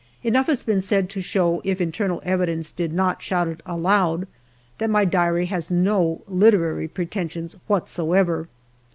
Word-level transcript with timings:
Enough 0.23 0.47
has 0.47 0.63
been 0.63 0.81
said 0.81 1.11
to 1.11 1.21
show, 1.21 1.61
if 1.63 1.79
internal 1.79 2.23
evidence 2.25 2.71
did 2.71 2.91
not 2.91 3.21
shout 3.21 3.47
it 3.47 3.61
aloud, 3.67 4.27
that 4.79 4.89
my 4.89 5.05
diary 5.05 5.45
has 5.45 5.69
no 5.69 6.23
literary 6.27 6.87
preten 6.87 7.29
sions 7.29 7.55
whatsoever. 7.67 8.47